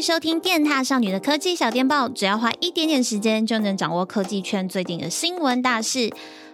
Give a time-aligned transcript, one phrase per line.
[0.00, 6.10] 收听电踏少女的科技小电报，只要花一点点时间，就能掌握科技圈最近的新闻大事。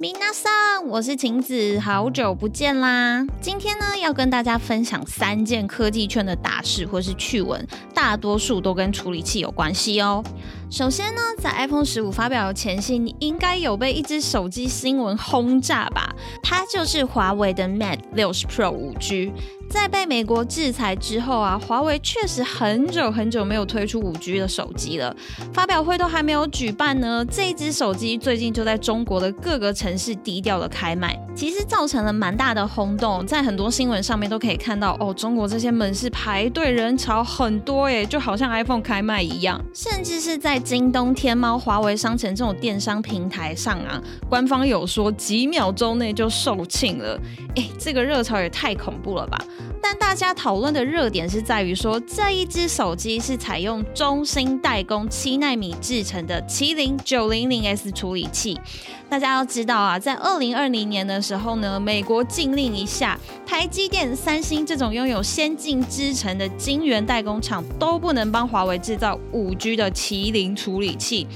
[0.00, 3.26] 米娜桑，我是晴子，好久不见啦！
[3.40, 10.22] 今天呢，要跟大家分享三件科技圈的大事或是趣闻，大多数都跟处理器有关系哦。
[10.70, 16.14] 首先呢，在 iPhone 十五发表的前夕，你应该有被一支手机新闻轰炸吧？
[16.42, 19.32] 它就是华为的 Mate 60 Pro 5G。
[19.68, 25.14] 在被美国制裁之后啊，华为确实很久很久没有推出五 G 的手机了，
[25.52, 27.24] 发表会都还没有举办呢。
[27.30, 47.20] 这一只手机最近就在中国的各个城市低调的开卖，其实造成了蛮大的轰动，在很多新闻上面都可以看到哦，中国这些门市排队人潮很多耶，就好像 iPhone 开卖一样，甚至是在京东、天猫、华为商城这种电商平台上啊，官方有说几秒钟内就售罄了，
[47.56, 49.38] 哎，这个热潮也太恐怖了吧！
[49.82, 58.58] 但大家讨论的热点是在于说，这一只手机是采用中芯代工七纳米制成的麒麟九零零 S 处理器。
[59.08, 71.26] 大家要知道啊，在二零二零年的时候呢，美国禁令一下，台积电、三星这种拥有先进制程的晶圆代工厂都不能帮华为制造五 G 的麒麟处理器。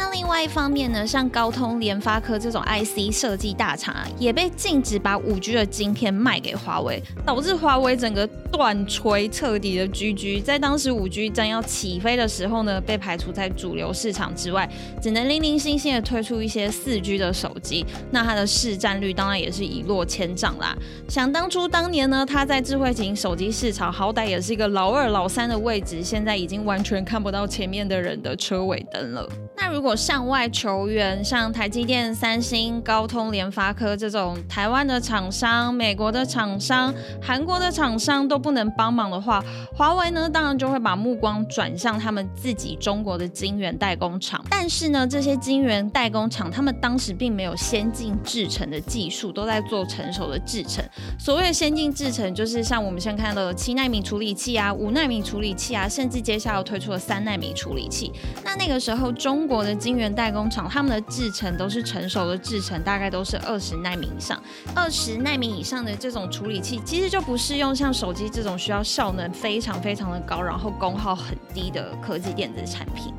[0.00, 10.42] 那另外一方面呢，像高通、联发科这种 IC 设计大厂啊，也被禁止把五 G 的晶片卖给华为，导致华为整个断炊，彻底的 GG。
[10.42, 14.66] 在当时五 G 将要起飞的时候呢，被排除在主流市场之外，
[15.02, 17.84] 只能零零星星的推出一些四 G 的手机。
[18.10, 20.74] 那它的市占率当然也是一落千丈啦。
[21.10, 29.28] 想当初当年呢，它在智慧型手机市场好歹也是一个老二、老三的位置，现在已经完全看不到前面的人的车尾灯了。
[29.54, 39.42] 那如果向外求援，像台积电、三星、高通、联发科这种台湾的厂商、美国的厂商、韩国的厂商都不能帮忙的话，
[39.74, 44.44] 华为呢，当然就会把目光转向他们自己中国的晶圆代工厂。
[44.50, 50.84] 但是呢，这些晶圆代工厂他们当时并没有先进制程的技术，都在做成熟的制程。
[51.18, 58.12] 所谓的先进制程，就是像我们现在看到的七纳米处理器啊、五纳米处理器啊，甚至接下来推出了三纳米处理器。
[58.44, 64.42] 那那个时候中国的晶圆代工厂，他们的制程都是成熟的制程，大概都是二十纳米以上。
[64.74, 73.12] 二十纳米以上的这种处理器，其实就不适用像手机这种需要效能非常非常的高，然后功耗很低的科技电子产品。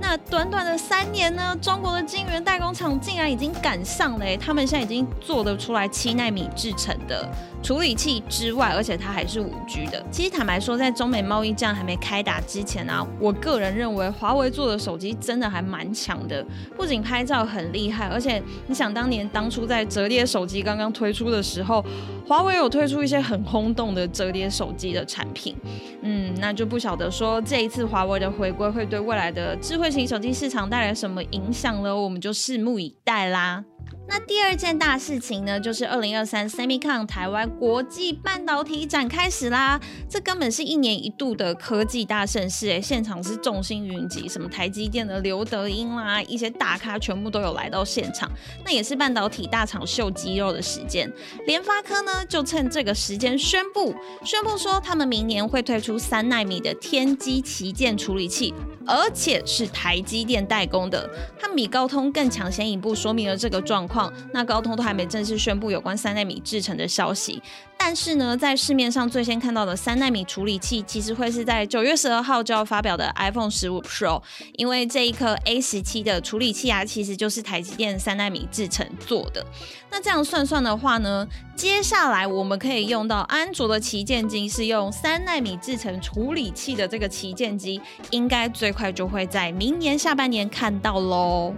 [0.00, 7.28] 那短短的三年呢，中国的晶圆代工厂竟然已经赶上了，他们现在已经做得出来七纳米制程的
[7.62, 10.04] 处理器之外，而且它还是五 G 的。
[10.10, 16.44] 其实坦白说，在中美贸易战还没开打之前、啊，我个人认为华为做的手机真的还蛮强的，
[16.76, 21.84] 不仅拍照很厉害，而且你想当年当初在折叠手机刚刚推出的时候，
[22.26, 25.56] 华为有推出一些很轰动的折叠手机的产品。
[26.02, 31.96] 嗯，那就不晓得说这一次华为的回归会对未来的智慧型手机市场带来什么影响呢？
[31.96, 33.64] 我们就拭目以待啦。
[34.06, 39.80] 那第二件大事情呢，就是二零二三 SEMICON 台湾国际半导体展开始啦。
[40.08, 48.30] 这根本是一年一度的科技大盛事诶，现场是众星云集，什么台积电的刘德英啦，一些大咖全部都有来到现场。
[48.64, 51.10] 那也是半导体大厂秀肌肉的时间。
[51.46, 58.52] 联发科呢，就趁这个时间宣布，宣布说他们明年会推出三纳米的天玑旗舰处理器，
[58.86, 61.08] 而且是台积电代工的。
[61.40, 63.93] 他们比高通更抢先一步，说明了这个状况。
[64.32, 67.42] 那高通都还没正式宣布有关三纳米制程的消息，
[67.78, 74.22] 但是呢，在市面上最先看到的三纳米处理器，其实会是在九月十二号就要发表的 iPhone 十五 Pro，
[74.56, 79.44] 因为这一颗 A 十七的处理器啊，其实就是台积电三纳米制程做的。
[79.90, 87.80] 那这样算算的话呢，接下来我们可以用到安卓的旗舰机是用三纳米制程处理器的这个旗舰机，
[88.10, 91.54] 应该最快就会在明年下半年看到喽。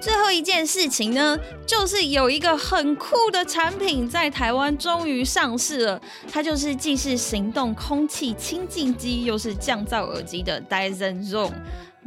[0.00, 6.00] 最后一件事情呢，就是有一个很酷的产品在台湾终于上市了，
[6.30, 11.52] 它就是既是行动空气清净机，又是降噪耳机的 Dyson Zone。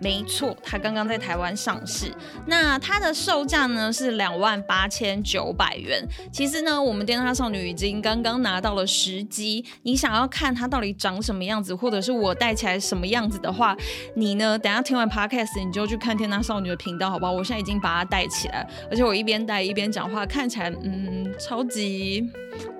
[0.01, 2.11] 没错，它刚刚在台湾上市。
[2.45, 6.01] 那它的售价呢是两万八千九百元。
[6.31, 9.65] 其实呢，我们电獭少女已经刚刚拿到了时机。
[9.83, 13.75] 你想要看它到底长什么样子，或者是我戴起来什么样子的话，
[14.15, 17.31] 你呢，等下听完 podcast 你就去看电獭少女的频道，好不好？
[17.31, 22.29] 我现在已经把它戴起来，而且我一边戴一边讲话，看起来嗯超级。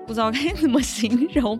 [0.06, 1.56] 不知道该怎么形容。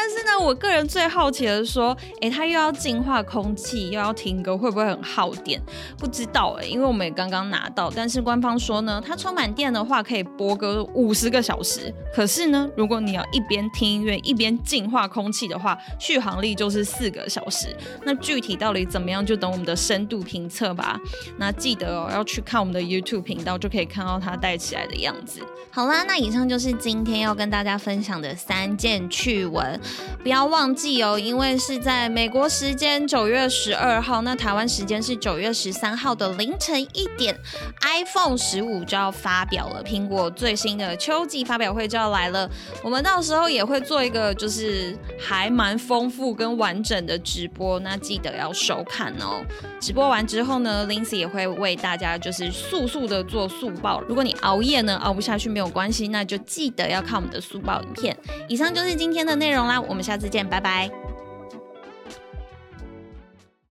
[0.00, 5.60] 但是呢，我个人最好奇的是说，诶，它又要净化空气，又要听歌，会不会很耗电？
[5.98, 11.92] 不知道诶，因为我们也刚刚拿到，但是官方说呢，它充满电的话可以播歌五十个小时。
[12.14, 17.76] 可是呢，如果你要一边听音乐一边净化空气的话，续航力就是四个小时。
[18.04, 20.96] 那具体到底怎么样，就等我们的深度评测吧。
[21.38, 25.40] 那记得哦，要去看我们的 YouTube 频道，就可以看到它戴起来的样子。
[25.72, 29.80] 好啦，那以上就是今天要跟大家分享的三件趣闻。
[30.22, 37.38] 不要忘记哦，因为是在美国时间九月十二号，那台湾时间是九月十三号的凌晨一点
[37.80, 42.50] ，iPhone 十五就要发表了，苹果最新的秋季发表会就要来了。
[42.82, 49.42] 我们到时候也会做一个就是还蛮丰富跟完整的直播，那记得要收看哦。
[49.80, 54.00] 直播完之后呢，Lindsay 也会为大家就是速速的做速报。
[54.08, 58.16] 如果你熬夜呢，熬不下去没有关系，那就记得要看我们的速报影片。
[58.48, 61.07] 以上就是今天的内容啦我们下次见，拜拜。